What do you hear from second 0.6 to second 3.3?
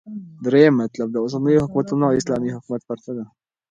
مطلب- داوسنيو حكومتونو او اسلامې حكومت پرتله